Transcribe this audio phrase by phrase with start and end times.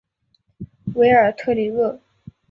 [0.95, 2.01] 韦尔特里厄。